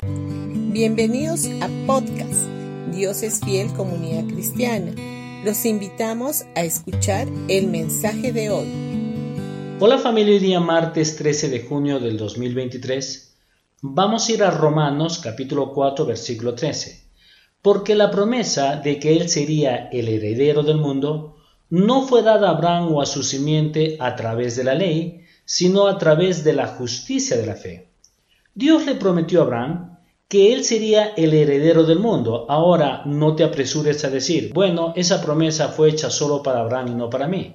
Bienvenidos 0.00 1.48
a 1.60 1.68
podcast 1.84 2.46
Dios 2.92 3.24
es 3.24 3.40
fiel 3.40 3.72
comunidad 3.72 4.32
cristiana. 4.32 4.92
Los 5.44 5.64
invitamos 5.64 6.44
a 6.54 6.62
escuchar 6.62 7.26
el 7.48 7.66
mensaje 7.66 8.32
de 8.32 8.48
hoy. 8.48 8.68
Hola 9.80 9.98
familia, 9.98 10.34
hoy 10.34 10.38
día 10.38 10.60
martes 10.60 11.16
13 11.16 11.48
de 11.48 11.62
junio 11.62 11.98
del 11.98 12.16
2023. 12.16 13.34
Vamos 13.82 14.28
a 14.28 14.32
ir 14.32 14.44
a 14.44 14.52
Romanos 14.52 15.18
capítulo 15.18 15.72
4 15.72 16.06
versículo 16.06 16.54
13. 16.54 17.02
Porque 17.60 17.96
la 17.96 18.12
promesa 18.12 18.76
de 18.76 19.00
que 19.00 19.16
él 19.16 19.28
sería 19.28 19.88
el 19.90 20.06
heredero 20.06 20.62
del 20.62 20.78
mundo 20.78 21.38
no 21.70 22.06
fue 22.06 22.22
dada 22.22 22.50
a 22.50 22.52
Abraham 22.52 22.94
o 22.94 23.02
a 23.02 23.06
su 23.06 23.24
simiente 23.24 23.96
a 23.98 24.14
través 24.14 24.54
de 24.54 24.62
la 24.62 24.74
ley, 24.74 25.24
sino 25.44 25.88
a 25.88 25.98
través 25.98 26.44
de 26.44 26.52
la 26.52 26.68
justicia 26.68 27.36
de 27.36 27.46
la 27.46 27.56
fe. 27.56 27.87
Dios 28.58 28.86
le 28.86 28.96
prometió 28.96 29.38
a 29.38 29.44
Abraham 29.44 29.98
que 30.26 30.52
él 30.52 30.64
sería 30.64 31.12
el 31.16 31.32
heredero 31.32 31.84
del 31.84 32.00
mundo. 32.00 32.44
Ahora 32.48 33.02
no 33.04 33.36
te 33.36 33.44
apresures 33.44 34.04
a 34.04 34.10
decir, 34.10 34.52
bueno, 34.52 34.92
esa 34.96 35.22
promesa 35.22 35.68
fue 35.68 35.90
hecha 35.90 36.10
solo 36.10 36.42
para 36.42 36.62
Abraham 36.62 36.88
y 36.88 36.94
no 36.96 37.08
para 37.08 37.28
mí. 37.28 37.54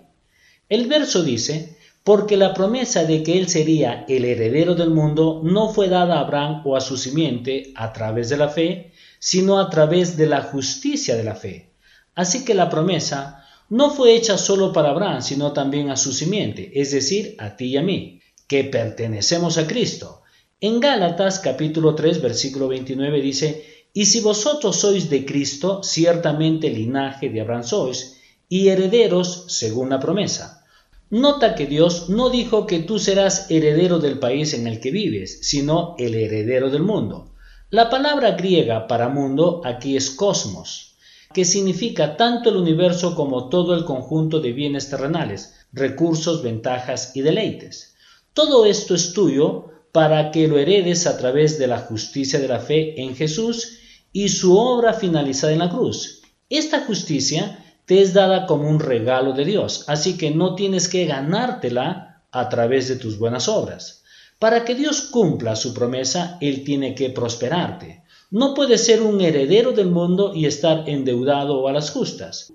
El 0.70 0.88
verso 0.88 1.22
dice, 1.22 1.76
porque 2.06 2.38
la 2.38 2.54
promesa 2.54 3.04
de 3.04 3.22
que 3.22 3.38
él 3.38 3.50
sería 3.50 4.06
el 4.08 4.24
heredero 4.24 4.76
del 4.76 4.92
mundo 4.92 5.42
no 5.44 5.74
fue 5.74 5.90
dada 5.90 6.20
a 6.20 6.22
Abraham 6.22 6.62
o 6.64 6.78
a 6.78 6.80
su 6.80 6.96
simiente 6.96 7.74
a 7.76 7.92
través 7.92 8.30
de 8.30 8.38
la 8.38 8.48
fe, 8.48 8.94
sino 9.20 9.60
a 9.60 9.70
través 9.70 10.16
de 10.16 10.28
la 10.28 10.44
justicia 10.44 11.18
de 11.18 11.26
la 11.26 11.36
fe. 11.36 11.74
Así 12.16 12.46
que 12.46 12.54
la 12.54 12.70
promesa 12.70 13.44
no 13.68 13.90
fue 13.90 14.16
hecha 14.16 14.38
solo 14.38 14.72
para 14.72 14.92
Abraham, 14.92 15.22
sino 15.22 15.52
también 15.52 15.90
a 15.90 15.98
su 15.98 16.14
simiente, 16.14 16.72
es 16.80 16.92
decir, 16.92 17.36
a 17.40 17.58
ti 17.58 17.66
y 17.66 17.76
a 17.76 17.82
mí, 17.82 18.22
que 18.48 18.64
pertenecemos 18.64 19.58
a 19.58 19.68
Cristo. 19.68 20.22
En 20.64 20.80
Gálatas 20.80 21.40
capítulo 21.40 21.94
3 21.94 22.22
versículo 22.22 22.70
29 22.70 23.20
dice, 23.20 23.66
Y 23.94 24.06
si 24.06 24.22
vosotros 24.22 24.78
sois 24.78 25.10
de 25.10 25.26
Cristo, 25.26 25.84
ciertamente 25.84 26.70
linaje 26.70 27.28
de 27.28 27.42
Abraham 27.42 27.66
sois, 27.66 28.22
y 28.48 28.70
herederos 28.70 29.44
según 29.50 29.90
la 29.90 30.00
promesa. 30.00 30.64
Nota 31.10 31.56
que 31.56 31.66
Dios 31.66 32.08
no 32.08 32.30
dijo 32.30 32.66
que 32.66 32.80
tú 32.80 32.98
serás 32.98 33.52
heredero 33.52 34.00
del 34.00 34.20
país 34.20 34.54
en 34.54 34.66
el 34.66 34.80
que 34.80 34.92
vives, 34.92 35.40
sino 35.42 35.96
el 36.00 36.16
heredero 36.16 36.70
del 36.70 36.84
mundo. 36.84 37.34
La 37.70 37.90
palabra 37.90 38.32
griega 38.32 38.88
para 38.88 39.10
mundo 39.10 39.60
aquí 39.66 39.98
es 39.98 40.12
cosmos, 40.12 40.96
que 41.34 41.44
significa 41.44 42.16
tanto 42.16 42.52
el 42.52 42.56
universo 42.56 43.16
como 43.16 43.50
todo 43.50 43.76
el 43.76 43.84
conjunto 43.84 44.40
de 44.40 44.54
bienes 44.54 44.90
terrenales, 44.90 45.56
recursos, 45.74 46.42
ventajas 46.42 47.12
y 47.18 47.22
deleites. 47.22 47.96
Todo 48.34 48.66
esto 48.66 48.96
es 48.96 49.12
tuyo 49.12 49.73
para 49.94 50.32
que 50.32 50.48
lo 50.48 50.58
heredes 50.58 51.06
a 51.06 51.18
través 51.18 51.60
de 51.60 51.68
la 51.68 51.78
justicia 51.78 52.40
de 52.40 52.48
la 52.48 52.60
fe 52.60 53.00
en 53.00 53.16
Jesús 53.16 53.78
y 54.12 54.28
su 54.30 54.58
obra 54.58 54.94
finalizada 54.94 55.54
en 55.54 55.60
la 55.60 55.70
cruz. 55.70 56.24
Esta 56.50 56.82
justicia 56.82 57.64
te 57.86 58.02
es 58.02 58.12
dada 58.14 58.48
como 58.48 58.68
un 58.68 58.80
regalo 58.80 59.34
de 59.34 59.46
Dios, 59.46 59.86
así 59.88 60.18
que 60.18 60.32
no 60.32 60.56
tienes 60.56 60.90
que 60.90 61.06
ganártela 61.06 62.24
a 62.32 62.50
través 62.50 62.88
de 62.88 62.96
tus 62.96 63.20
buenas 63.20 63.48
obras. 63.48 64.04
Para 64.40 64.66
que 64.66 64.74
Dios 64.74 65.02
cumpla 65.02 65.56
su 65.56 65.76
promesa, 65.76 66.40
Él 66.42 66.64
tiene 66.64 66.96
que 66.96 67.12
prosperarte. 67.12 68.04
No 68.32 68.56
puedes 68.56 68.84
ser 68.84 69.04
un 69.04 69.22
heredero 69.22 69.74
del 69.74 69.92
mundo 69.92 70.34
y 70.34 70.48
estar 70.48 70.90
endeudado 70.90 71.68
a 71.68 71.72
las 71.72 71.92
justas. 71.92 72.52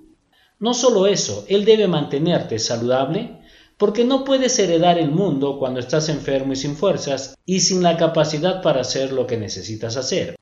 No 0.59 0.75
solo 0.75 1.06
eso, 1.06 1.44
Él 1.48 1.64
debe 1.64 1.86
mantenerte 1.86 2.59
saludable, 2.59 3.38
porque 3.79 4.05
no 4.05 4.25
puedes 4.25 4.59
heredar 4.59 4.98
el 4.98 5.12
mundo 5.12 5.59
cuando 5.59 5.81
estás 5.81 6.09
enfermo 6.09 6.53
y 6.53 6.57
sin 6.57 6.77
fuerzas 6.77 7.37
y 7.47 7.61
sin 7.61 7.83
la 7.83 7.97
capacidad 7.97 8.61
para 8.61 8.81
hacer 8.81 9.12
lo 9.12 9.27
que 9.27 9.37
necesitas 9.37 9.97
hacer. 9.97 10.37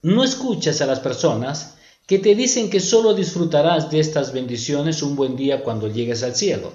No 0.00 0.22
escuches 0.22 0.80
a 0.80 0.86
las 0.86 1.00
personas 1.00 1.74
que 2.06 2.20
te 2.20 2.36
dicen 2.36 2.70
que 2.70 2.80
solo 2.80 3.14
disfrutarás 3.14 3.90
de 3.90 3.98
estas 3.98 4.32
bendiciones 4.32 5.02
un 5.02 5.16
buen 5.16 5.36
día 5.36 5.64
cuando 5.64 5.88
llegues 5.88 6.22
al 6.22 6.36
cielo. 6.36 6.72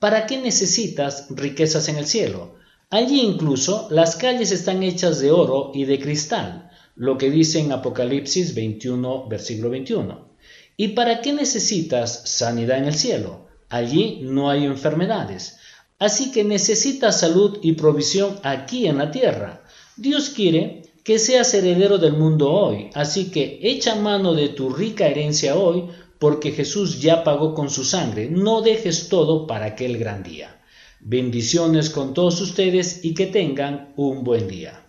¿Para 0.00 0.26
qué 0.26 0.38
necesitas 0.38 1.28
riquezas 1.30 1.88
en 1.88 1.96
el 1.96 2.06
cielo? 2.06 2.56
Allí 2.90 3.20
incluso 3.20 3.86
las 3.90 4.16
calles 4.16 4.50
están 4.50 4.82
hechas 4.82 5.20
de 5.20 5.30
oro 5.30 5.70
y 5.72 5.84
de 5.84 5.98
cristal, 6.00 6.70
lo 6.96 7.16
que 7.18 7.30
dice 7.30 7.60
en 7.60 7.72
Apocalipsis 7.72 8.54
21, 8.54 9.28
versículo 9.28 9.70
21. 9.70 10.28
¿Y 10.76 10.88
para 10.88 11.22
qué 11.22 11.32
necesitas 11.32 12.28
sanidad 12.28 12.78
en 12.78 12.84
el 12.86 12.94
cielo? 12.94 13.45
Allí 13.68 14.20
no 14.22 14.50
hay 14.50 14.64
enfermedades. 14.64 15.58
Así 15.98 16.30
que 16.30 16.44
necesitas 16.44 17.20
salud 17.20 17.58
y 17.62 17.72
provisión 17.72 18.38
aquí 18.42 18.86
en 18.86 18.98
la 18.98 19.10
tierra. 19.10 19.62
Dios 19.96 20.30
quiere 20.30 20.82
que 21.02 21.18
seas 21.18 21.54
heredero 21.54 21.98
del 21.98 22.12
mundo 22.12 22.52
hoy. 22.52 22.90
Así 22.94 23.30
que 23.30 23.60
echa 23.62 23.94
mano 23.94 24.34
de 24.34 24.48
tu 24.48 24.70
rica 24.70 25.06
herencia 25.06 25.56
hoy, 25.56 25.84
porque 26.18 26.52
Jesús 26.52 27.00
ya 27.00 27.24
pagó 27.24 27.54
con 27.54 27.70
su 27.70 27.84
sangre. 27.84 28.28
No 28.30 28.60
dejes 28.60 29.08
todo 29.08 29.46
para 29.46 29.66
aquel 29.66 29.98
gran 29.98 30.22
día. 30.22 30.60
Bendiciones 31.00 31.90
con 31.90 32.14
todos 32.14 32.40
ustedes 32.40 33.04
y 33.04 33.14
que 33.14 33.26
tengan 33.26 33.92
un 33.96 34.24
buen 34.24 34.48
día. 34.48 34.85